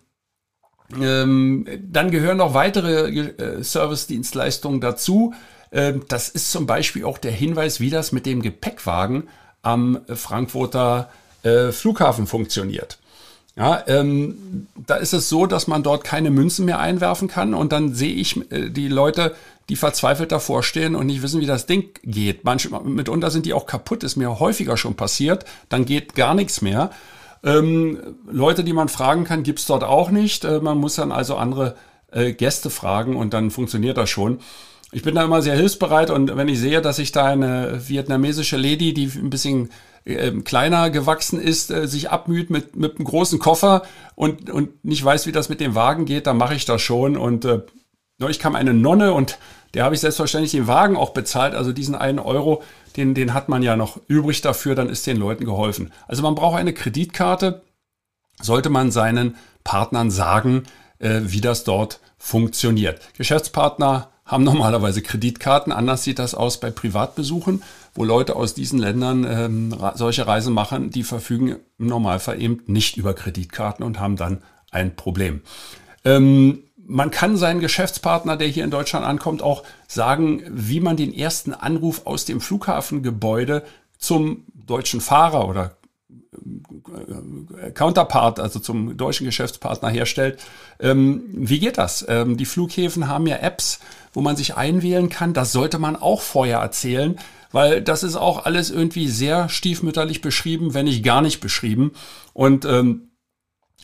ähm, 0.99 1.65
dann 1.81 2.11
gehören 2.11 2.37
noch 2.37 2.53
weitere 2.53 3.09
äh, 3.09 3.63
Service-Dienstleistungen 3.63 4.81
dazu. 4.81 5.33
Ähm, 5.71 6.03
das 6.09 6.27
ist 6.29 6.51
zum 6.51 6.65
Beispiel 6.65 7.05
auch 7.05 7.17
der 7.17 7.31
Hinweis, 7.31 7.79
wie 7.79 7.89
das 7.89 8.11
mit 8.11 8.25
dem 8.25 8.41
Gepäckwagen 8.41 9.29
am 9.63 10.01
Frankfurter 10.07 11.09
äh, 11.41 11.71
Flughafen 11.71 12.27
funktioniert. 12.27 12.99
Ja, 13.55 13.83
ähm, 13.87 14.67
da 14.87 14.95
ist 14.95 15.13
es 15.13 15.29
so, 15.29 15.45
dass 15.45 15.67
man 15.67 15.83
dort 15.83 16.03
keine 16.03 16.31
Münzen 16.31 16.65
mehr 16.65 16.79
einwerfen 16.79 17.27
kann 17.27 17.53
und 17.53 17.71
dann 17.71 17.93
sehe 17.93 18.13
ich 18.13 18.51
äh, 18.51 18.69
die 18.69 18.87
Leute, 18.87 19.35
die 19.69 19.75
verzweifelt 19.75 20.31
davor 20.31 20.63
stehen 20.63 20.95
und 20.95 21.05
nicht 21.05 21.21
wissen, 21.21 21.39
wie 21.39 21.45
das 21.45 21.67
Ding 21.67 21.91
geht. 22.03 22.43
Manchmal, 22.43 22.83
mitunter 22.83 23.29
sind 23.29 23.45
die 23.45 23.53
auch 23.53 23.65
kaputt, 23.65 24.03
ist 24.03 24.15
mir 24.15 24.39
häufiger 24.39 24.75
schon 24.75 24.95
passiert, 24.95 25.45
dann 25.69 25.85
geht 25.85 26.15
gar 26.15 26.33
nichts 26.33 26.61
mehr. 26.61 26.89
Ähm, 27.43 27.99
Leute, 28.29 28.63
die 28.63 28.73
man 28.73 28.89
fragen 28.89 29.23
kann, 29.23 29.43
gibt's 29.43 29.67
dort 29.67 29.83
auch 29.83 30.09
nicht. 30.09 30.45
Äh, 30.45 30.59
man 30.59 30.77
muss 30.77 30.95
dann 30.95 31.11
also 31.11 31.35
andere 31.35 31.75
äh, 32.11 32.33
Gäste 32.33 32.69
fragen 32.69 33.15
und 33.15 33.33
dann 33.33 33.51
funktioniert 33.51 33.97
das 33.97 34.09
schon. 34.09 34.39
Ich 34.93 35.01
bin 35.01 35.15
da 35.15 35.23
immer 35.23 35.41
sehr 35.41 35.55
hilfsbereit 35.55 36.11
und 36.11 36.37
wenn 36.37 36.47
ich 36.47 36.59
sehe, 36.59 36.79
dass 36.79 36.97
sich 36.97 37.11
da 37.11 37.25
eine 37.25 37.81
vietnamesische 37.87 38.57
Lady, 38.57 38.93
die 38.93 39.11
ein 39.15 39.31
bisschen 39.31 39.71
äh, 40.05 40.31
kleiner 40.31 40.91
gewachsen 40.91 41.41
ist, 41.41 41.71
äh, 41.71 41.87
sich 41.87 42.11
abmüht 42.11 42.51
mit, 42.51 42.75
mit 42.75 42.97
einem 42.97 43.05
großen 43.05 43.39
Koffer 43.39 43.81
und, 44.13 44.51
und 44.51 44.85
nicht 44.85 45.03
weiß, 45.03 45.25
wie 45.25 45.31
das 45.31 45.49
mit 45.49 45.61
dem 45.61 45.73
Wagen 45.73 46.05
geht, 46.05 46.27
dann 46.27 46.37
mache 46.37 46.53
ich 46.53 46.65
das 46.65 46.83
schon. 46.83 47.17
Und 47.17 47.43
äh, 47.43 47.61
neulich 48.19 48.37
kam 48.37 48.55
eine 48.55 48.75
Nonne 48.75 49.13
und 49.13 49.39
der 49.73 49.83
habe 49.83 49.95
ich 49.95 50.01
selbstverständlich 50.01 50.51
den 50.51 50.67
Wagen 50.67 50.95
auch 50.95 51.09
bezahlt. 51.09 51.55
Also 51.55 51.71
diesen 51.71 51.95
einen 51.95 52.19
Euro, 52.19 52.61
den, 52.95 53.15
den 53.15 53.33
hat 53.33 53.49
man 53.49 53.63
ja 53.63 53.75
noch 53.75 53.99
übrig 54.07 54.41
dafür, 54.41 54.75
dann 54.75 54.89
ist 54.89 55.07
den 55.07 55.17
Leuten 55.17 55.45
geholfen. 55.45 55.91
Also 56.07 56.21
man 56.21 56.35
braucht 56.35 56.59
eine 56.59 56.73
Kreditkarte, 56.73 57.63
sollte 58.39 58.69
man 58.69 58.91
seinen 58.91 59.37
Partnern 59.63 60.11
sagen, 60.11 60.65
äh, 60.99 61.21
wie 61.23 61.41
das 61.41 61.63
dort 61.63 61.99
funktioniert. 62.19 63.01
Geschäftspartner 63.17 64.12
haben 64.25 64.43
normalerweise 64.43 65.01
Kreditkarten. 65.01 65.73
Anders 65.73 66.03
sieht 66.03 66.19
das 66.19 66.35
aus 66.35 66.59
bei 66.59 66.71
Privatbesuchen, 66.71 67.61
wo 67.93 68.03
Leute 68.03 68.35
aus 68.35 68.53
diesen 68.53 68.79
Ländern 68.79 69.25
ähm, 69.29 69.75
solche 69.95 70.25
Reisen 70.25 70.53
machen, 70.53 70.89
die 70.89 71.03
verfügen 71.03 71.57
im 71.77 71.87
Normalfall 71.87 72.41
eben 72.41 72.61
nicht 72.67 72.97
über 72.97 73.13
Kreditkarten 73.13 73.85
und 73.85 73.99
haben 73.99 74.15
dann 74.15 74.41
ein 74.71 74.95
Problem. 74.95 75.41
Ähm, 76.05 76.63
man 76.85 77.11
kann 77.11 77.37
seinen 77.37 77.59
Geschäftspartner, 77.59 78.35
der 78.35 78.47
hier 78.47 78.63
in 78.63 78.71
Deutschland 78.71 79.05
ankommt, 79.05 79.41
auch 79.41 79.63
sagen, 79.87 80.43
wie 80.49 80.79
man 80.79 80.97
den 80.97 81.13
ersten 81.13 81.53
Anruf 81.53 82.05
aus 82.05 82.25
dem 82.25 82.41
Flughafengebäude 82.41 83.63
zum 83.97 84.43
deutschen 84.53 85.01
Fahrer 85.01 85.47
oder 85.47 85.77
Counterpart, 87.73 88.39
also 88.39 88.59
zum 88.59 88.97
deutschen 88.97 89.25
Geschäftspartner 89.25 89.89
herstellt. 89.89 90.39
Ähm, 90.79 91.23
wie 91.31 91.59
geht 91.59 91.77
das? 91.77 92.05
Ähm, 92.07 92.37
die 92.37 92.45
Flughäfen 92.45 93.07
haben 93.07 93.27
ja 93.27 93.37
Apps, 93.37 93.79
wo 94.13 94.21
man 94.21 94.35
sich 94.35 94.55
einwählen 94.55 95.09
kann. 95.09 95.33
Das 95.33 95.51
sollte 95.51 95.79
man 95.79 95.95
auch 95.95 96.21
vorher 96.21 96.59
erzählen, 96.59 97.17
weil 97.51 97.81
das 97.81 98.03
ist 98.03 98.15
auch 98.15 98.45
alles 98.45 98.69
irgendwie 98.69 99.07
sehr 99.07 99.49
stiefmütterlich 99.49 100.21
beschrieben, 100.21 100.73
wenn 100.73 100.85
nicht 100.85 101.03
gar 101.03 101.21
nicht 101.21 101.39
beschrieben. 101.39 101.91
Und 102.33 102.65
ähm, 102.65 103.11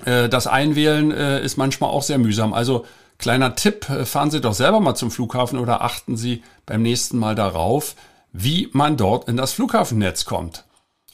äh, 0.06 0.30
das 0.30 0.48
Einwählen 0.48 1.12
äh, 1.12 1.44
ist 1.44 1.57
manchmal 1.57 1.90
auch 1.90 2.04
sehr 2.04 2.18
mühsam. 2.18 2.54
Also 2.54 2.86
kleiner 3.18 3.56
Tipp, 3.56 3.90
äh, 3.90 4.06
fahren 4.06 4.31
Sie 4.31 4.42
doch 4.42 4.54
selber 4.54 4.80
mal 4.80 4.95
zum 4.95 5.12
Flughafen 5.12 5.60
oder 5.60 5.81
achten 5.81 6.18
Sie 6.18 6.44
beim 6.66 6.81
nächsten 6.81 7.18
Mal 7.18 7.36
darauf, 7.36 7.95
wie 8.31 8.69
man 8.74 8.98
dort 8.98 9.28
in 9.28 9.38
das 9.38 9.54
Flughafennetz 9.54 10.25
kommt. 10.25 10.66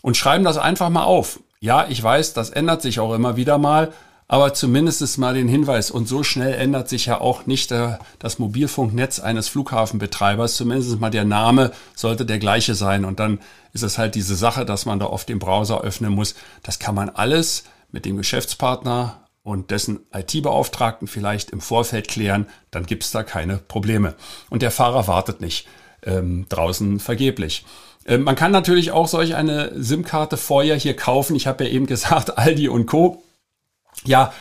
Und 0.06 0.16
schreiben 0.16 0.44
das 0.44 0.60
einfach 0.60 0.92
mal 0.92 1.06
auf. 1.06 1.40
Ja, 1.60 1.88
ich 1.90 2.04
weiß, 2.04 2.34
das 2.36 2.52
ändert 2.52 2.84
sich 2.84 3.00
auch 3.00 3.16
immer 3.16 3.38
wieder 3.38 3.58
mal, 3.58 3.92
aber 4.28 4.54
zumindest 4.54 5.18
mal 5.18 5.34
den 5.34 5.48
Hinweis. 5.48 5.90
Und 5.90 6.08
so 6.08 6.22
schnell 6.22 6.54
ändert 6.54 6.90
sich 6.90 7.08
ja 7.08 7.20
auch 7.20 7.48
nicht 7.48 7.72
äh, 7.72 7.98
das 8.20 8.38
Mobilfunknetz 8.38 9.20
eines 9.20 9.48
Flughafenbetreibers. 9.48 10.58
Zumindest 10.58 11.00
mal 11.00 11.10
der 11.10 11.26
Name 11.26 11.72
sollte 11.96 12.24
der 12.24 12.38
gleiche 12.38 12.76
sein. 12.76 13.04
Und 13.04 13.20
dann 13.20 13.40
ist 13.74 13.82
es 13.82 13.98
halt 13.98 14.14
diese 14.14 14.36
Sache, 14.36 14.64
dass 14.64 14.86
man 14.86 15.00
da 15.00 15.08
oft 15.08 15.28
den 15.28 15.40
Browser 15.40 15.82
öffnen 15.82 16.14
muss. 16.14 16.36
Das 16.62 16.78
kann 16.78 16.94
man 16.94 17.10
alles 17.10 17.64
mit 17.92 18.06
dem 18.06 18.18
Geschäftspartner 18.18 19.24
und 19.42 19.72
dessen 19.72 20.02
IT-Beauftragten 20.14 21.08
vielleicht 21.08 21.50
im 21.50 21.62
Vorfeld 21.62 22.10
klären. 22.10 22.46
Dann 22.70 22.86
gibt's 22.86 23.10
da 23.10 23.24
keine 23.24 23.58
Probleme. 23.58 24.14
Und 24.52 24.62
der 24.62 24.70
Fahrer 24.70 25.08
wartet 25.08 25.42
nicht 25.42 25.68
ähm, 26.04 26.46
draußen 26.48 27.00
vergeblich. 27.00 27.66
Ähm, 28.06 28.24
man 28.24 28.36
kann 28.36 28.52
natürlich 28.52 28.92
auch 28.92 29.08
solch 29.08 29.36
eine 29.36 29.72
SIM-Karte 29.76 30.38
vorher 30.38 30.76
hier 30.76 30.96
kaufen. 30.96 31.36
Ich 31.36 31.48
habe 31.48 31.66
ja 31.66 31.72
eben 31.72 31.86
gesagt, 31.88 32.38
Aldi 32.38 32.70
und 32.70 32.86
Co. 32.86 33.24
Ja, 34.06 34.34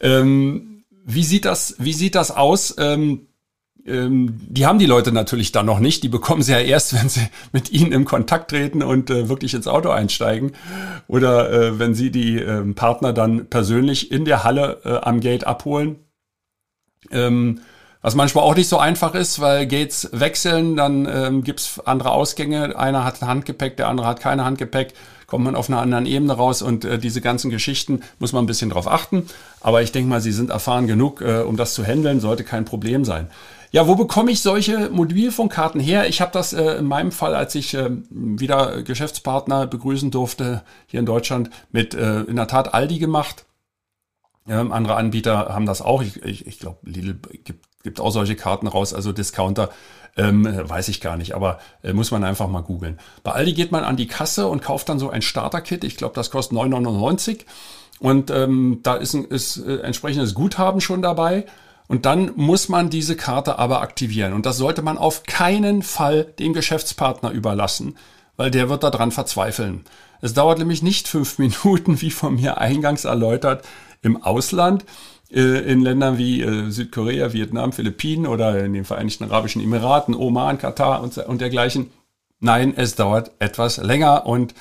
ähm, 0.00 0.84
wie 1.04 1.24
sieht 1.24 1.44
das, 1.44 1.76
wie 1.78 1.94
sieht 1.94 2.14
das 2.14 2.30
aus? 2.30 2.74
Ähm, 2.78 3.28
ähm, 3.86 4.38
die 4.46 4.66
haben 4.66 4.78
die 4.78 4.86
Leute 4.86 5.12
natürlich 5.12 5.50
dann 5.52 5.66
noch 5.66 5.80
nicht. 5.80 6.02
Die 6.02 6.08
bekommen 6.08 6.42
sie 6.42 6.52
ja 6.52 6.60
erst, 6.60 6.94
wenn 7.00 7.08
sie 7.08 7.26
mit 7.52 7.70
ihnen 7.72 7.92
in 7.92 8.04
Kontakt 8.04 8.50
treten 8.50 8.82
und 8.82 9.10
äh, 9.10 9.28
wirklich 9.28 9.54
ins 9.54 9.66
Auto 9.66 9.90
einsteigen. 9.90 10.52
Oder 11.08 11.50
äh, 11.50 11.78
wenn 11.78 11.94
sie 11.94 12.10
die 12.10 12.38
äh, 12.38 12.62
Partner 12.74 13.12
dann 13.12 13.46
persönlich 13.46 14.12
in 14.12 14.24
der 14.24 14.44
Halle 14.44 14.80
äh, 14.84 14.96
am 14.98 15.20
Gate 15.20 15.46
abholen. 15.46 15.96
Ähm, 17.10 17.60
was 18.00 18.14
manchmal 18.14 18.44
auch 18.44 18.54
nicht 18.54 18.68
so 18.68 18.78
einfach 18.78 19.14
ist, 19.14 19.40
weil 19.40 19.66
Gates 19.66 20.08
wechseln, 20.12 20.76
dann 20.76 21.08
ähm, 21.10 21.44
gibt's 21.44 21.80
andere 21.84 22.12
Ausgänge. 22.12 22.78
Einer 22.78 23.04
hat 23.04 23.20
Handgepäck, 23.20 23.76
der 23.76 23.88
andere 23.88 24.06
hat 24.06 24.20
keine 24.20 24.44
Handgepäck 24.44 24.94
kommt 25.28 25.44
man 25.44 25.54
auf 25.54 25.68
einer 25.68 25.80
anderen 25.80 26.06
Ebene 26.06 26.32
raus 26.32 26.62
und 26.62 26.84
äh, 26.84 26.98
diese 26.98 27.20
ganzen 27.20 27.50
Geschichten 27.50 28.00
muss 28.18 28.32
man 28.32 28.42
ein 28.42 28.46
bisschen 28.46 28.70
drauf 28.70 28.88
achten. 28.88 29.26
Aber 29.60 29.82
ich 29.82 29.92
denke 29.92 30.08
mal, 30.08 30.22
Sie 30.22 30.32
sind 30.32 30.50
erfahren 30.50 30.88
genug, 30.88 31.20
äh, 31.20 31.42
um 31.42 31.56
das 31.56 31.74
zu 31.74 31.84
handeln, 31.84 32.18
sollte 32.18 32.44
kein 32.44 32.64
Problem 32.64 33.04
sein. 33.04 33.28
Ja, 33.70 33.86
wo 33.86 33.94
bekomme 33.94 34.30
ich 34.30 34.40
solche 34.40 34.88
Mobilfunkkarten 34.88 35.80
her? 35.80 36.08
Ich 36.08 36.22
habe 36.22 36.32
das 36.32 36.54
äh, 36.54 36.78
in 36.78 36.86
meinem 36.86 37.12
Fall, 37.12 37.34
als 37.34 37.54
ich 37.54 37.74
äh, 37.74 37.90
wieder 38.08 38.82
Geschäftspartner 38.82 39.66
begrüßen 39.66 40.10
durfte 40.10 40.62
hier 40.86 41.00
in 41.00 41.06
Deutschland, 41.06 41.50
mit 41.70 41.92
äh, 41.92 42.22
in 42.22 42.36
der 42.36 42.48
Tat 42.48 42.72
Aldi 42.72 42.98
gemacht. 42.98 43.44
Ähm, 44.48 44.72
andere 44.72 44.96
Anbieter 44.96 45.50
haben 45.50 45.66
das 45.66 45.82
auch. 45.82 46.02
Ich, 46.02 46.22
ich, 46.22 46.46
ich 46.46 46.58
glaube, 46.58 46.78
Lidl 46.84 47.18
gibt, 47.44 47.67
gibt 47.82 48.00
auch 48.00 48.10
solche 48.10 48.36
Karten 48.36 48.66
raus, 48.66 48.94
also 48.94 49.12
Discounter. 49.12 49.70
Ähm, 50.16 50.44
weiß 50.44 50.88
ich 50.88 51.00
gar 51.00 51.16
nicht, 51.16 51.36
aber 51.36 51.60
äh, 51.84 51.92
muss 51.92 52.10
man 52.10 52.24
einfach 52.24 52.48
mal 52.48 52.62
googeln. 52.62 52.98
Bei 53.22 53.32
Aldi 53.32 53.52
geht 53.52 53.70
man 53.70 53.84
an 53.84 53.96
die 53.96 54.08
Kasse 54.08 54.48
und 54.48 54.62
kauft 54.62 54.88
dann 54.88 54.98
so 54.98 55.10
ein 55.10 55.22
Starter-Kit. 55.22 55.84
Ich 55.84 55.96
glaube, 55.96 56.16
das 56.16 56.30
kostet 56.30 56.58
9,99 56.58 57.44
und 58.00 58.30
ähm, 58.30 58.80
da 58.82 58.94
ist 58.94 59.14
ein 59.14 59.24
ist, 59.26 59.58
äh, 59.58 59.78
entsprechendes 59.78 60.34
Guthaben 60.34 60.80
schon 60.80 61.02
dabei. 61.02 61.46
Und 61.88 62.04
dann 62.04 62.32
muss 62.36 62.68
man 62.68 62.90
diese 62.90 63.16
Karte 63.16 63.58
aber 63.58 63.80
aktivieren. 63.80 64.34
Und 64.34 64.44
das 64.44 64.58
sollte 64.58 64.82
man 64.82 64.98
auf 64.98 65.22
keinen 65.22 65.82
Fall 65.82 66.24
dem 66.38 66.52
Geschäftspartner 66.52 67.30
überlassen, 67.30 67.96
weil 68.36 68.50
der 68.50 68.68
wird 68.68 68.82
daran 68.82 69.10
verzweifeln. 69.10 69.84
Es 70.20 70.34
dauert 70.34 70.58
nämlich 70.58 70.82
nicht 70.82 71.08
fünf 71.08 71.38
Minuten, 71.38 72.00
wie 72.00 72.10
von 72.10 72.34
mir 72.34 72.58
eingangs 72.58 73.04
erläutert, 73.04 73.64
im 74.02 74.22
Ausland 74.22 74.84
in 75.30 75.80
Ländern 75.80 76.18
wie 76.18 76.42
äh, 76.42 76.70
Südkorea, 76.70 77.32
Vietnam, 77.32 77.72
Philippinen 77.72 78.26
oder 78.26 78.64
in 78.64 78.72
den 78.72 78.84
Vereinigten 78.84 79.24
Arabischen 79.24 79.62
Emiraten, 79.62 80.14
Oman, 80.14 80.58
Katar 80.58 81.02
und, 81.02 81.18
und 81.18 81.40
dergleichen, 81.40 81.90
Nein, 82.40 82.74
es 82.76 82.94
dauert 82.94 83.32
etwas 83.40 83.78
länger 83.78 84.26
und 84.26 84.54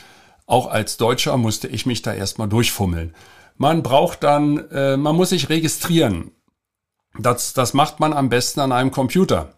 auch 0.47 0.67
als 0.67 0.97
Deutscher 0.97 1.37
musste 1.37 1.67
ich 1.67 1.85
mich 1.85 2.01
da 2.01 2.13
erstmal 2.13 2.47
durchfummeln. 2.47 3.13
Man 3.57 3.83
braucht 3.83 4.23
dann, 4.23 4.69
äh, 4.71 4.97
man 4.97 5.15
muss 5.15 5.29
sich 5.29 5.49
registrieren. 5.49 6.31
Das, 7.19 7.53
das 7.53 7.73
macht 7.73 7.99
man 7.99 8.13
am 8.13 8.29
besten 8.29 8.61
an 8.61 8.71
einem 8.71 8.91
Computer. 8.91 9.53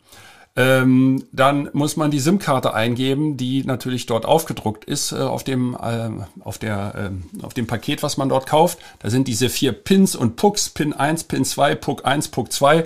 Ähm, 0.60 1.24
dann 1.32 1.70
muss 1.72 1.96
man 1.96 2.12
die 2.12 2.20
SIM-Karte 2.20 2.74
eingeben, 2.74 3.38
die 3.38 3.64
natürlich 3.64 4.08
dort 4.08 4.26
aufgedruckt 4.26 4.84
ist 4.84 5.14
äh, 5.14 5.16
auf 5.16 5.46
dem 5.46 5.74
äh, 5.82 6.10
auf 6.42 6.58
der 6.58 7.12
äh, 7.14 7.44
auf 7.46 7.54
dem 7.54 7.66
Paket, 7.66 8.04
was 8.04 8.18
man 8.18 8.28
dort 8.28 8.46
kauft. 8.46 8.78
Da 9.00 9.10
sind 9.10 9.30
diese 9.30 9.48
vier 9.48 9.72
Pins 9.72 10.18
und 10.18 10.36
Pucks, 10.36 10.68
Pin 10.68 10.92
1, 10.92 11.24
Pin 11.24 11.46
2, 11.46 11.76
Puck 11.76 12.06
1, 12.06 12.28
Puck 12.28 12.52
2 12.52 12.84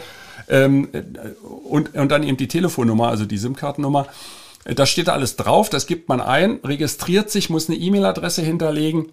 ähm, 0.49 0.87
und 1.67 1.95
und 1.95 2.11
dann 2.11 2.21
eben 2.21 2.37
die 2.37 2.47
Telefonnummer, 2.47 3.07
also 3.07 3.25
die 3.25 3.39
SIM-Kartennummer. 3.39 4.05
Äh, 4.65 4.75
da 4.75 4.85
steht 4.85 5.07
da 5.07 5.13
alles 5.13 5.35
drauf, 5.35 5.71
das 5.71 5.87
gibt 5.87 6.09
man 6.09 6.21
ein, 6.21 6.59
registriert 6.63 7.31
sich, 7.31 7.49
muss 7.49 7.69
eine 7.69 7.79
E-Mail-Adresse 7.79 8.43
hinterlegen 8.43 9.07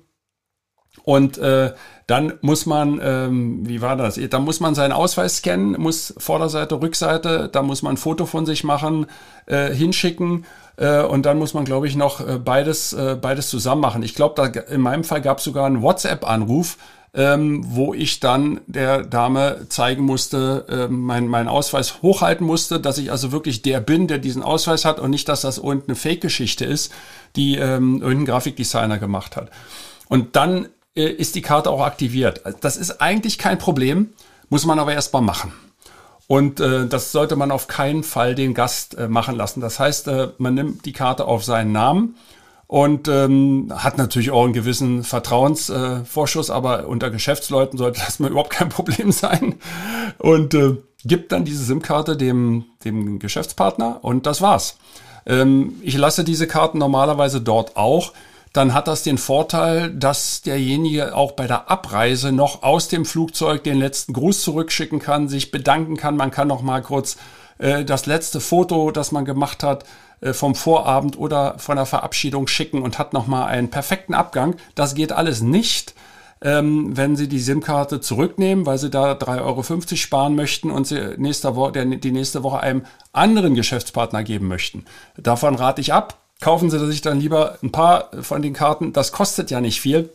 und 1.04 1.38
äh, 1.38 1.73
dann 2.06 2.32
muss 2.40 2.66
man, 2.66 3.00
ähm, 3.02 3.68
wie 3.68 3.80
war 3.80 3.97
das? 3.97 4.18
Da 4.30 4.38
muss 4.40 4.61
man 4.61 4.75
seinen 4.75 4.92
Ausweis 4.92 5.38
scannen, 5.38 5.80
muss 5.80 6.12
Vorderseite, 6.18 6.80
Rückseite, 6.80 7.49
da 7.50 7.62
muss 7.62 7.82
man 7.82 7.94
ein 7.94 7.97
Foto 7.97 8.26
von 8.26 8.47
sich 8.47 8.64
machen, 8.64 9.06
äh, 9.47 9.73
hinschicken 9.73 10.44
äh, 10.76 11.02
und 11.02 11.26
dann 11.26 11.38
muss 11.38 11.54
man, 11.54 11.64
glaube 11.64 11.87
ich, 11.87 11.94
noch 11.94 12.26
äh, 12.26 12.38
beides, 12.38 12.92
äh, 12.92 13.16
beides 13.20 13.49
zusammen 13.49 13.80
machen. 13.80 14.02
Ich 14.02 14.14
glaube, 14.14 14.64
in 14.70 14.80
meinem 14.80 15.04
Fall 15.04 15.20
gab 15.20 15.38
es 15.38 15.44
sogar 15.44 15.66
einen 15.66 15.82
WhatsApp-Anruf, 15.82 16.78
ähm, 17.12 17.64
wo 17.66 17.92
ich 17.92 18.20
dann 18.20 18.61
der 18.66 19.02
Dame 19.02 19.66
zeigen 19.68 20.04
musste, 20.04 20.66
äh, 20.68 20.92
mein, 20.92 21.26
meinen 21.26 21.49
Ausweis 21.49 22.02
hochhalten 22.02 22.47
musste, 22.47 22.80
dass 22.80 22.99
ich 22.99 23.11
also 23.11 23.32
wirklich 23.32 23.62
der 23.62 23.80
bin, 23.80 24.06
der 24.06 24.18
diesen 24.18 24.42
Ausweis 24.42 24.85
hat 24.85 25.00
und 25.00 25.11
nicht, 25.11 25.28
dass 25.28 25.42
das 25.42 25.59
irgendeine 25.59 25.97
Fake-Geschichte 25.97 26.64
ist, 26.64 26.92
die 27.37 27.56
ähm, 27.56 28.00
irgendein 28.00 28.26
Grafikdesigner 28.26 28.99
gemacht 28.99 29.37
hat. 29.37 29.50
Und 30.09 30.37
dann 30.37 30.68
äh, 30.94 31.09
ist 31.09 31.35
die 31.35 31.42
Karte 31.42 31.70
auch 31.70 31.82
aktiviert. 31.82 32.42
Das 32.61 32.76
ist 32.76 33.00
eigentlich 33.00 33.38
kein 33.38 33.59
Problem, 33.59 34.11
muss 34.49 34.66
man 34.66 34.78
aber 34.78 34.92
erstmal 34.92 35.23
machen. 35.23 35.52
Und 36.26 36.61
äh, 36.61 36.87
das 36.87 37.11
sollte 37.11 37.35
man 37.35 37.50
auf 37.50 37.66
keinen 37.66 38.04
Fall 38.04 38.35
den 38.35 38.54
Gast 38.54 38.97
äh, 38.97 39.09
machen 39.09 39.35
lassen. 39.37 39.61
Das 39.61 39.80
heißt, 39.80 40.09
äh, 40.09 40.28
man 40.38 40.54
nimmt 40.54 40.87
die 40.87 40.92
Karte 40.92 41.25
auf 41.25 41.44
seinen 41.44 41.73
Namen 41.73 42.14
und 42.68 43.09
ähm, 43.09 43.73
hat 43.75 43.99
natürlich 43.99 44.30
auch 44.30 44.44
einen 44.44 44.52
gewissen 44.52 45.02
Vertrauensvorschuss, 45.02 46.50
aber 46.50 46.87
unter 46.87 47.11
Geschäftsleuten 47.11 47.78
sollte 47.78 47.99
das 47.99 48.20
mal 48.20 48.30
überhaupt 48.30 48.50
kein 48.50 48.68
Problem 48.68 49.11
sein. 49.11 49.56
Und 50.18 50.54
äh, 50.54 50.76
gibt 51.04 51.32
dann 51.32 51.44
diese 51.44 51.64
SIM-Karte 51.64 52.16
dem, 52.16 52.66
dem 52.85 53.18
Geschäftspartner 53.18 53.99
und 54.02 54.26
das 54.26 54.40
war's. 54.40 54.78
Ähm, 55.26 55.80
ich 55.82 55.97
lasse 55.97 56.23
diese 56.23 56.47
Karten 56.47 56.78
normalerweise 56.78 57.40
dort 57.40 57.76
auch 57.76 58.12
dann 58.52 58.75
hat 58.75 58.88
das 58.88 59.02
den 59.02 59.19
Vorteil, 59.19 59.90
dass 59.90 60.42
derjenige 60.42 61.14
auch 61.14 61.33
bei 61.33 61.47
der 61.47 61.71
Abreise 61.71 62.33
noch 62.33 62.62
aus 62.62 62.88
dem 62.88 63.04
Flugzeug 63.04 63.62
den 63.62 63.78
letzten 63.78 64.12
Gruß 64.12 64.42
zurückschicken 64.42 64.99
kann, 64.99 65.28
sich 65.28 65.50
bedanken 65.52 65.97
kann. 65.97 66.16
Man 66.16 66.33
kann 66.33 66.49
noch 66.49 66.62
mal 66.62 66.83
kurz 66.83 67.16
äh, 67.59 67.85
das 67.85 68.07
letzte 68.07 68.40
Foto, 68.40 68.90
das 68.90 69.12
man 69.12 69.25
gemacht 69.25 69.62
hat, 69.62 69.85
äh, 70.21 70.33
vom 70.33 70.57
Vorabend 70.57 71.16
oder 71.16 71.59
von 71.59 71.76
der 71.76 71.87
Verabschiedung 71.87 72.49
schicken 72.49 72.83
und 72.83 72.99
hat 72.99 73.12
noch 73.12 73.28
mal 73.28 73.47
einen 73.47 73.71
perfekten 73.71 74.14
Abgang. 74.14 74.57
Das 74.75 74.97
geht 74.97 75.12
alles 75.12 75.42
nicht, 75.42 75.95
ähm, 76.42 76.97
wenn 76.97 77.14
Sie 77.14 77.28
die 77.28 77.38
SIM-Karte 77.38 78.00
zurücknehmen, 78.00 78.66
weil 78.66 78.78
Sie 78.78 78.90
da 78.90 79.12
3,50 79.12 79.42
Euro 79.42 79.97
sparen 79.97 80.35
möchten 80.35 80.73
und 80.73 80.88
Sie 80.88 81.14
nächste 81.19 81.54
Woche, 81.54 81.73
der, 81.73 81.85
die 81.85 82.12
nächste 82.12 82.42
Woche 82.42 82.61
einem 82.61 82.85
anderen 83.12 83.54
Geschäftspartner 83.54 84.25
geben 84.25 84.49
möchten. 84.49 84.87
Davon 85.16 85.54
rate 85.54 85.80
ich 85.80 85.92
ab 85.92 86.20
kaufen 86.40 86.70
Sie 86.70 86.78
sich 86.87 87.02
dann 87.02 87.20
lieber 87.20 87.59
ein 87.62 87.73
paar 87.73 88.11
von 88.23 88.42
den 88.42 88.52
Karten. 88.52 88.92
Das 88.92 89.12
kostet 89.12 89.50
ja 89.50 89.61
nicht 89.61 89.80
viel. 89.80 90.11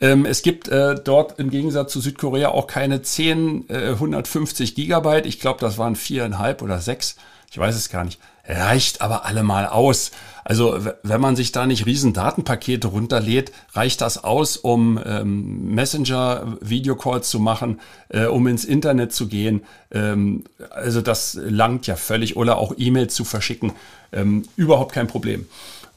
Ähm, 0.00 0.24
es 0.24 0.42
gibt 0.42 0.68
äh, 0.68 0.94
dort 0.94 1.38
im 1.38 1.50
Gegensatz 1.50 1.92
zu 1.92 2.00
Südkorea 2.00 2.48
auch 2.50 2.66
keine 2.66 3.02
10 3.02 3.68
äh, 3.68 3.88
150 3.90 4.74
Gigabyte. 4.74 5.26
Ich 5.26 5.40
glaube, 5.40 5.60
das 5.60 5.76
waren 5.76 5.94
viereinhalb 5.94 6.62
oder 6.62 6.80
sechs. 6.80 7.16
Ich 7.50 7.58
weiß 7.58 7.74
es 7.76 7.90
gar 7.90 8.04
nicht. 8.04 8.18
Reicht 8.46 9.00
aber 9.00 9.24
allemal 9.24 9.66
aus. 9.66 10.10
Also 10.44 10.78
wenn 11.02 11.20
man 11.20 11.36
sich 11.36 11.52
da 11.52 11.66
nicht 11.66 11.86
riesen 11.86 12.12
Datenpakete 12.12 12.88
runterlädt, 12.88 13.52
reicht 13.72 14.00
das 14.00 14.24
aus, 14.24 14.56
um 14.56 15.00
ähm, 15.04 15.74
Messenger-Videocalls 15.74 17.30
zu 17.30 17.38
machen, 17.38 17.80
äh, 18.08 18.26
um 18.26 18.46
ins 18.46 18.64
Internet 18.64 19.12
zu 19.12 19.28
gehen. 19.28 19.62
Ähm, 19.90 20.44
also 20.70 21.02
das 21.02 21.38
langt 21.40 21.86
ja 21.86 21.96
völlig 21.96 22.36
oder 22.36 22.58
auch 22.58 22.74
E-Mails 22.76 23.14
zu 23.14 23.24
verschicken. 23.24 23.72
Ähm, 24.12 24.44
überhaupt 24.56 24.92
kein 24.92 25.06
Problem. 25.06 25.46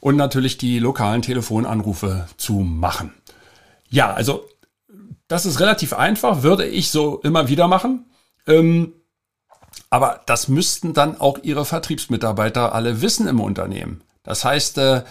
Und 0.00 0.16
natürlich 0.16 0.58
die 0.58 0.78
lokalen 0.78 1.22
Telefonanrufe 1.22 2.28
zu 2.36 2.54
machen. 2.60 3.12
Ja, 3.88 4.12
also 4.12 4.44
das 5.28 5.46
ist 5.46 5.60
relativ 5.60 5.94
einfach, 5.94 6.42
würde 6.42 6.66
ich 6.66 6.90
so 6.90 7.20
immer 7.22 7.48
wieder 7.48 7.68
machen. 7.68 8.04
Ähm, 8.46 8.92
aber 9.90 10.20
das 10.26 10.48
müssten 10.48 10.92
dann 10.92 11.20
auch 11.20 11.38
ihre 11.42 11.64
Vertriebsmitarbeiter 11.64 12.74
alle 12.74 13.00
wissen 13.00 13.28
im 13.28 13.40
Unternehmen. 13.40 14.00
Das 14.24 14.44
heißt, 14.44 14.78
äh, 14.78 15.02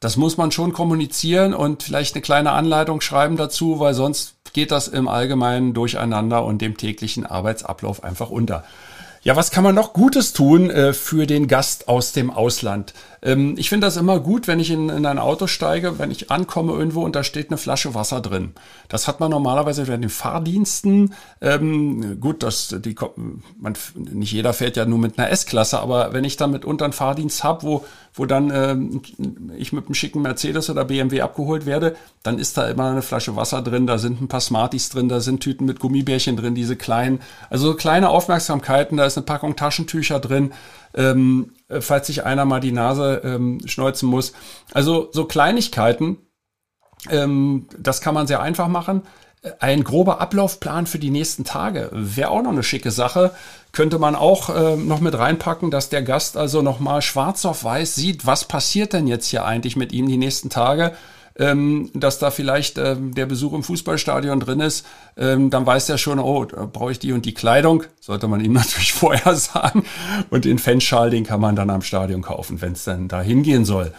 das 0.00 0.16
muss 0.16 0.36
man 0.36 0.52
schon 0.52 0.72
kommunizieren 0.72 1.54
und 1.54 1.82
vielleicht 1.82 2.14
eine 2.14 2.22
kleine 2.22 2.52
Anleitung 2.52 3.00
schreiben 3.00 3.36
dazu, 3.36 3.80
weil 3.80 3.94
sonst 3.94 4.34
geht 4.52 4.70
das 4.70 4.86
im 4.86 5.08
Allgemeinen 5.08 5.74
durcheinander 5.74 6.44
und 6.44 6.62
dem 6.62 6.76
täglichen 6.76 7.26
Arbeitsablauf 7.26 8.04
einfach 8.04 8.30
unter. 8.30 8.64
Ja, 9.22 9.34
was 9.34 9.50
kann 9.50 9.64
man 9.64 9.74
noch 9.74 9.92
Gutes 9.92 10.32
tun 10.32 10.70
äh, 10.70 10.92
für 10.92 11.26
den 11.26 11.48
Gast 11.48 11.88
aus 11.88 12.12
dem 12.12 12.30
Ausland? 12.30 12.94
Ähm, 13.22 13.54
ich 13.56 13.68
finde 13.68 13.86
das 13.86 13.96
immer 13.96 14.20
gut, 14.20 14.46
wenn 14.46 14.60
ich 14.60 14.70
in, 14.70 14.88
in, 14.88 15.06
ein 15.06 15.18
Auto 15.18 15.46
steige, 15.46 15.98
wenn 15.98 16.10
ich 16.10 16.30
ankomme 16.30 16.72
irgendwo 16.72 17.04
und 17.04 17.16
da 17.16 17.24
steht 17.24 17.50
eine 17.50 17.58
Flasche 17.58 17.94
Wasser 17.94 18.20
drin. 18.20 18.52
Das 18.88 19.08
hat 19.08 19.20
man 19.20 19.30
normalerweise 19.30 19.86
bei 19.86 19.96
den 19.96 20.10
Fahrdiensten. 20.10 21.14
Ähm, 21.40 22.20
gut, 22.20 22.42
das, 22.42 22.74
die, 22.78 22.94
man, 23.58 23.74
nicht 23.94 24.32
jeder 24.32 24.52
fährt 24.52 24.76
ja 24.76 24.84
nur 24.84 24.98
mit 24.98 25.18
einer 25.18 25.30
S-Klasse, 25.30 25.80
aber 25.80 26.12
wenn 26.12 26.24
ich 26.24 26.36
dann 26.36 26.52
mitunter 26.52 26.84
einen 26.84 26.92
Fahrdienst 26.92 27.42
habe, 27.44 27.62
wo, 27.64 27.84
wo 28.14 28.26
dann 28.26 28.50
ähm, 28.54 29.02
ich 29.56 29.72
mit 29.72 29.86
einem 29.86 29.94
schicken 29.94 30.22
Mercedes 30.22 30.70
oder 30.70 30.84
BMW 30.84 31.20
abgeholt 31.20 31.66
werde, 31.66 31.96
dann 32.22 32.38
ist 32.38 32.56
da 32.56 32.68
immer 32.68 32.90
eine 32.90 33.02
Flasche 33.02 33.36
Wasser 33.36 33.62
drin, 33.62 33.86
da 33.86 33.98
sind 33.98 34.20
ein 34.20 34.28
paar 34.28 34.40
Smarties 34.40 34.90
drin, 34.90 35.08
da 35.08 35.20
sind 35.20 35.40
Tüten 35.40 35.66
mit 35.66 35.80
Gummibärchen 35.80 36.36
drin, 36.36 36.54
diese 36.54 36.76
kleinen, 36.76 37.20
also 37.50 37.74
kleine 37.74 38.10
Aufmerksamkeiten, 38.10 38.96
da 38.96 39.06
ist 39.06 39.16
eine 39.16 39.26
Packung 39.26 39.56
Taschentücher 39.56 40.20
drin 40.20 40.52
ähm, 40.94 41.52
falls 41.80 42.06
sich 42.06 42.24
einer 42.24 42.44
mal 42.44 42.60
die 42.60 42.72
Nase 42.72 43.20
ähm, 43.24 43.60
schneuzen 43.66 44.08
muss. 44.08 44.32
Also 44.72 45.08
so 45.12 45.24
Kleinigkeiten, 45.24 46.18
ähm, 47.10 47.66
das 47.78 48.00
kann 48.00 48.14
man 48.14 48.26
sehr 48.26 48.40
einfach 48.40 48.68
machen. 48.68 49.02
Ein 49.60 49.84
grober 49.84 50.20
Ablaufplan 50.20 50.86
für 50.86 50.98
die 50.98 51.10
nächsten 51.10 51.44
Tage 51.44 51.90
wäre 51.92 52.30
auch 52.30 52.42
noch 52.42 52.50
eine 52.50 52.64
schicke 52.64 52.90
Sache. 52.90 53.32
Könnte 53.70 53.98
man 54.00 54.16
auch 54.16 54.50
äh, 54.50 54.76
noch 54.76 55.00
mit 55.00 55.16
reinpacken, 55.16 55.70
dass 55.70 55.90
der 55.90 56.02
Gast 56.02 56.36
also 56.36 56.60
noch 56.60 56.80
mal 56.80 57.02
schwarz 57.02 57.44
auf 57.44 57.62
weiß 57.62 57.94
sieht, 57.94 58.26
was 58.26 58.46
passiert 58.46 58.92
denn 58.92 59.06
jetzt 59.06 59.26
hier 59.26 59.44
eigentlich 59.44 59.76
mit 59.76 59.92
ihm 59.92 60.08
die 60.08 60.16
nächsten 60.16 60.50
Tage 60.50 60.92
ähm, 61.38 61.90
dass 61.94 62.18
da 62.18 62.30
vielleicht 62.30 62.78
ähm, 62.78 63.14
der 63.14 63.26
Besuch 63.26 63.52
im 63.52 63.62
Fußballstadion 63.62 64.40
drin 64.40 64.60
ist, 64.60 64.84
ähm, 65.16 65.50
dann 65.50 65.66
weiß 65.66 65.88
er 65.88 65.98
schon, 65.98 66.18
oh, 66.18 66.44
da 66.44 66.66
brauche 66.66 66.92
ich 66.92 66.98
die 66.98 67.12
und 67.12 67.24
die 67.24 67.34
Kleidung. 67.34 67.84
Sollte 68.00 68.28
man 68.28 68.44
ihm 68.44 68.52
natürlich 68.54 68.92
vorher 68.92 69.34
sagen. 69.36 69.84
Und 70.30 70.44
den 70.44 70.58
Fanschal, 70.58 71.10
den 71.10 71.24
kann 71.24 71.40
man 71.40 71.56
dann 71.56 71.70
am 71.70 71.82
Stadion 71.82 72.22
kaufen, 72.22 72.60
wenn 72.60 72.72
es 72.72 72.84
dann 72.84 73.08
da 73.08 73.22
hingehen 73.22 73.64
soll. 73.64 73.92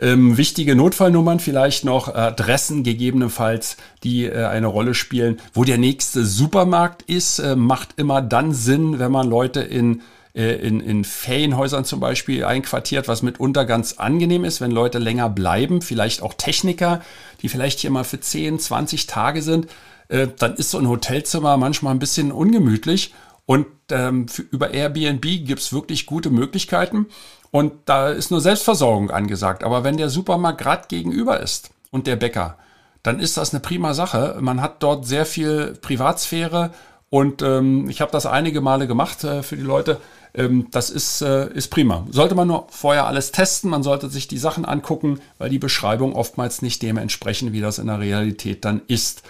Ähm, 0.00 0.38
wichtige 0.38 0.74
Notfallnummern 0.74 1.40
vielleicht 1.40 1.84
noch, 1.84 2.14
Adressen 2.14 2.82
gegebenenfalls, 2.84 3.76
die 4.02 4.24
äh, 4.24 4.46
eine 4.46 4.66
Rolle 4.66 4.94
spielen. 4.94 5.38
Wo 5.52 5.64
der 5.64 5.76
nächste 5.76 6.24
Supermarkt 6.24 7.02
ist, 7.02 7.38
äh, 7.38 7.54
macht 7.54 7.90
immer 7.98 8.22
dann 8.22 8.54
Sinn, 8.54 8.98
wenn 8.98 9.12
man 9.12 9.28
Leute 9.28 9.60
in 9.60 10.00
äh, 10.34 10.54
in, 10.54 10.80
in 10.80 11.04
Ferienhäusern 11.04 11.84
zum 11.84 12.00
Beispiel 12.00 12.44
einquartiert, 12.44 13.08
was 13.08 13.22
mitunter 13.22 13.64
ganz 13.64 13.94
angenehm 13.94 14.44
ist, 14.44 14.60
wenn 14.60 14.70
Leute 14.70 14.98
länger 14.98 15.28
bleiben, 15.28 15.82
vielleicht 15.82 16.22
auch 16.22 16.34
Techniker, 16.34 17.00
die 17.42 17.48
vielleicht 17.48 17.80
hier 17.80 17.90
mal 17.90 18.04
für 18.04 18.20
10, 18.20 18.58
20 18.58 19.06
Tage 19.06 19.42
sind, 19.42 19.68
äh, 20.08 20.28
dann 20.38 20.54
ist 20.54 20.70
so 20.70 20.78
ein 20.78 20.88
Hotelzimmer 20.88 21.56
manchmal 21.56 21.94
ein 21.94 21.98
bisschen 21.98 22.32
ungemütlich. 22.32 23.14
Und 23.46 23.66
ähm, 23.90 24.28
für, 24.28 24.42
über 24.42 24.72
Airbnb 24.72 25.22
gibt's 25.22 25.72
wirklich 25.72 26.06
gute 26.06 26.30
Möglichkeiten. 26.30 27.06
Und 27.50 27.72
da 27.86 28.10
ist 28.10 28.30
nur 28.30 28.40
Selbstversorgung 28.40 29.10
angesagt. 29.10 29.64
Aber 29.64 29.82
wenn 29.82 29.96
der 29.96 30.08
Supermarkt 30.08 30.60
gerade 30.60 30.86
gegenüber 30.88 31.40
ist 31.40 31.70
und 31.90 32.06
der 32.06 32.16
Bäcker, 32.16 32.56
dann 33.02 33.18
ist 33.18 33.36
das 33.36 33.52
eine 33.52 33.60
prima 33.60 33.94
Sache. 33.94 34.36
Man 34.40 34.60
hat 34.60 34.82
dort 34.82 35.06
sehr 35.06 35.26
viel 35.26 35.76
Privatsphäre 35.80 36.70
und 37.08 37.42
ähm, 37.42 37.88
ich 37.88 38.00
habe 38.00 38.12
das 38.12 38.26
einige 38.26 38.60
Male 38.60 38.86
gemacht 38.86 39.24
äh, 39.24 39.42
für 39.42 39.56
die 39.56 39.62
Leute. 39.62 40.00
Ähm, 40.34 40.68
das 40.70 40.90
ist, 40.90 41.22
äh, 41.22 41.52
ist 41.52 41.68
prima. 41.68 42.06
Sollte 42.10 42.34
man 42.34 42.48
nur 42.48 42.66
vorher 42.70 43.06
alles 43.06 43.32
testen, 43.32 43.70
man 43.70 43.82
sollte 43.82 44.08
sich 44.08 44.28
die 44.28 44.38
Sachen 44.38 44.64
angucken, 44.64 45.20
weil 45.38 45.50
die 45.50 45.58
Beschreibung 45.58 46.14
oftmals 46.14 46.62
nicht 46.62 46.82
dem 46.82 46.96
entsprechen, 46.96 47.52
wie 47.52 47.60
das 47.60 47.78
in 47.78 47.86
der 47.86 48.00
Realität 48.00 48.64
dann 48.64 48.82
ist. 48.86 49.22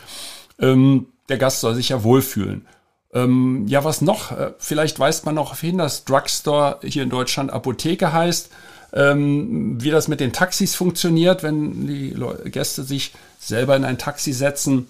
Ähm, 0.59 1.07
der 1.29 1.39
Gast 1.39 1.61
soll 1.61 1.75
sich 1.75 1.89
ja 1.91 2.03
wohlfühlen. 2.03 2.67
Ähm, 3.13 3.67
ja, 3.67 3.83
was 3.83 4.03
noch? 4.03 4.33
Äh, 4.33 4.53
vielleicht 4.59 4.99
weist 5.01 5.27
man 5.27 5.35
noch 5.35 5.57
hin, 5.59 5.79
dass 5.79 6.05
Drugstore 6.05 6.79
hier 6.83 7.03
in 7.03 7.11
Deutschland 7.11 7.53
Apotheke 7.53 8.13
heißt. 8.13 8.51
ähm, 8.93 9.83
wie 9.83 9.91
das 9.91 10.09
mit 10.09 10.21
den 10.21 10.33
Taxis 10.33 10.75
funktioniert, 10.75 11.43
wenn 11.43 11.87
die 11.87 12.17
Gäste 12.51 12.83
sich 12.83 13.13
selber 13.39 13.77
in 13.77 13.85
ein 13.85 13.99
Taxi 13.99 14.33
setzen 14.33 14.89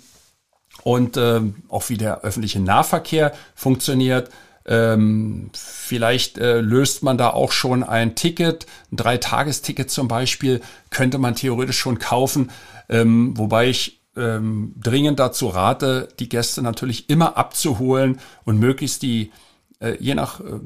und 0.83 1.17
ähm, 1.17 1.57
auch 1.69 1.89
wie 1.89 1.97
der 1.97 2.23
öffentliche 2.23 2.61
Nahverkehr 2.61 3.33
funktioniert. 3.55 4.31
Ähm, 4.71 5.51
vielleicht 5.53 6.39
äh, 6.39 6.61
löst 6.61 7.03
man 7.03 7.19
da 7.19 7.31
auch 7.31 7.51
schon 7.51 7.83
ein 7.83 8.15
Ticket, 8.15 8.67
ein 8.93 8.97
Dreitagesticket 8.97 9.91
zum 9.91 10.07
Beispiel, 10.07 10.61
könnte 10.91 11.19
man 11.19 11.35
theoretisch 11.35 11.79
schon 11.79 11.99
kaufen, 11.99 12.53
ähm, 12.89 13.37
wobei 13.37 13.69
ich 13.69 14.01
ähm, 14.17 14.73
dringend 14.81 15.19
dazu 15.19 15.49
rate, 15.49 16.09
die 16.21 16.29
Gäste 16.29 16.63
natürlich 16.63 17.11
immer 17.11 17.37
abzuholen 17.37 18.21
und 18.45 18.61
möglichst 18.61 19.03
die, 19.03 19.33
äh, 19.81 19.97
je 19.99 20.15
nach 20.15 20.41
äh, 20.41 20.61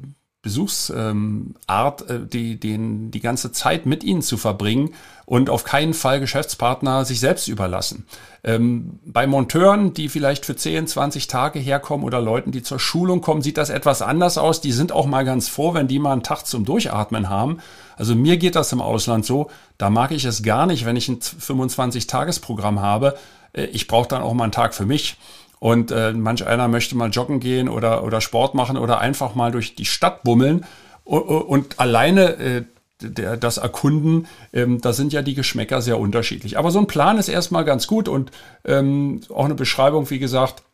Besuchsart, 0.45 0.91
ähm, 1.11 1.55
äh, 1.67 2.29
die, 2.31 2.61
den, 2.61 3.11
die 3.11 3.21
ganze 3.21 3.51
Zeit 3.51 3.87
mit 3.87 4.05
ihnen 4.05 4.23
zu 4.23 4.37
verbringen 4.37 4.91
und 5.25 5.49
auf 5.49 5.65
keinen 5.65 5.95
Fall 5.95 6.21
Geschäftspartner 6.21 7.07
sich 7.07 7.19
selbst 7.19 7.49
überlassen. 7.49 8.07
Ähm, 8.45 9.01
bei 9.07 9.27
Monteuren, 9.27 9.95
die 9.95 10.11
vielleicht 10.11 10.45
für 10.45 10.55
10, 10.55 10.87
20 10.87 11.29
Tage 11.29 11.59
herkommen 11.59 12.05
oder 12.05 12.21
Leuten, 12.21 12.53
die 12.53 12.63
zur 12.63 12.79
Schulung 12.79 13.23
kommen, 13.23 13.41
sieht 13.41 13.57
das 13.57 13.71
etwas 13.71 14.03
anders 14.03 14.37
aus. 14.37 14.61
Die 14.61 14.73
sind 14.73 14.93
auch 14.93 15.07
mal 15.07 15.25
ganz 15.25 15.49
froh, 15.49 15.73
wenn 15.73 15.89
die 15.89 15.99
mal 15.99 16.13
einen 16.13 16.23
Tag 16.23 16.47
zum 16.47 16.67
Durchatmen 16.67 17.31
haben. 17.31 17.59
Also 17.97 18.15
mir 18.15 18.37
geht 18.37 18.55
das 18.55 18.71
im 18.73 18.83
Ausland 18.83 19.25
so, 19.25 19.49
da 19.79 19.89
mag 19.89 20.11
ich 20.11 20.27
es 20.27 20.43
gar 20.43 20.67
nicht, 20.67 20.85
wenn 20.85 20.97
ich 20.97 21.09
ein 21.09 21.21
25-Tages-Programm 21.21 22.81
habe. 22.81 23.17
Äh, 23.55 23.65
ich 23.67 23.87
brauche 23.87 24.09
dann 24.09 24.23
auch 24.23 24.35
mal 24.35 24.45
einen 24.45 24.53
Tag 24.53 24.75
für 24.75 24.85
mich. 24.85 25.17
Und 25.65 25.93
äh, 25.93 26.13
manch 26.13 26.47
einer 26.47 26.69
möchte 26.69 26.95
mal 26.95 27.09
joggen 27.09 27.41
gehen 27.41 27.71
oder, 27.71 28.05
oder 28.05 28.21
Sport 28.21 28.55
machen 28.55 28.77
oder 28.77 29.01
einfach 29.01 29.35
mal 29.35 29.51
durch 29.51 29.75
die 29.75 29.87
Stadt 29.87 30.23
bummeln. 30.23 30.67
Und, 31.05 31.23
und 31.23 31.81
alleine 31.81 32.37
äh, 32.37 32.65
der, 33.01 33.39
das 33.39 33.57
Erkunden, 33.57 34.27
ähm, 34.53 34.83
da 34.83 34.93
sind 34.93 35.15
ja 35.15 35.23
die 35.23 35.33
Geschmäcker 35.33 35.81
sehr 35.81 35.99
unterschiedlich. 35.99 36.59
Aber 36.59 36.71
so 36.71 36.81
ein 36.81 36.87
Plan 36.87 37.17
ist 37.17 37.31
erstmal 37.31 37.65
ganz 37.65 37.87
gut 37.87 38.09
und 38.09 38.31
ähm, 38.67 39.23
auch 39.31 39.47
eine 39.47 39.55
Beschreibung, 39.55 40.11
wie 40.11 40.19
gesagt, 40.19 40.65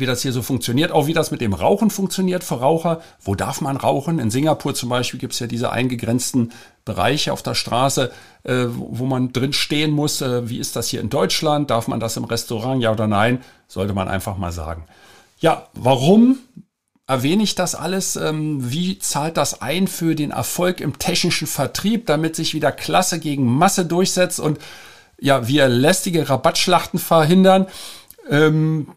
wie 0.00 0.06
das 0.06 0.22
hier 0.22 0.32
so 0.32 0.42
funktioniert, 0.42 0.92
auch 0.92 1.06
wie 1.06 1.12
das 1.12 1.30
mit 1.30 1.40
dem 1.40 1.52
Rauchen 1.52 1.90
funktioniert 1.90 2.44
für 2.44 2.60
Raucher. 2.60 3.00
Wo 3.22 3.34
darf 3.34 3.60
man 3.60 3.76
rauchen? 3.76 4.18
In 4.18 4.30
Singapur 4.30 4.74
zum 4.74 4.88
Beispiel 4.88 5.20
gibt 5.20 5.32
es 5.32 5.38
ja 5.40 5.46
diese 5.46 5.70
eingegrenzten 5.70 6.52
Bereiche 6.84 7.32
auf 7.32 7.42
der 7.42 7.54
Straße, 7.54 8.10
äh, 8.44 8.66
wo 8.68 9.04
man 9.04 9.32
drin 9.32 9.52
stehen 9.52 9.90
muss. 9.90 10.20
Äh, 10.20 10.48
wie 10.48 10.58
ist 10.58 10.76
das 10.76 10.88
hier 10.88 11.00
in 11.00 11.10
Deutschland? 11.10 11.70
Darf 11.70 11.88
man 11.88 12.00
das 12.00 12.16
im 12.16 12.24
Restaurant? 12.24 12.82
Ja 12.82 12.92
oder 12.92 13.06
nein? 13.06 13.42
Sollte 13.66 13.92
man 13.92 14.08
einfach 14.08 14.36
mal 14.36 14.52
sagen. 14.52 14.84
Ja, 15.40 15.68
warum 15.74 16.38
erwähne 17.06 17.42
ich 17.42 17.54
das 17.54 17.74
alles? 17.74 18.16
Ähm, 18.16 18.70
wie 18.70 18.98
zahlt 18.98 19.36
das 19.36 19.62
ein 19.62 19.88
für 19.88 20.14
den 20.14 20.30
Erfolg 20.30 20.80
im 20.80 20.98
technischen 20.98 21.46
Vertrieb, 21.46 22.06
damit 22.06 22.36
sich 22.36 22.54
wieder 22.54 22.70
Klasse 22.70 23.18
gegen 23.18 23.44
Masse 23.46 23.84
durchsetzt 23.84 24.40
und 24.40 24.58
ja, 25.20 25.48
wir 25.48 25.68
lästige 25.68 26.28
Rabattschlachten 26.28 27.00
verhindern? 27.00 27.66
Ähm, 28.30 28.88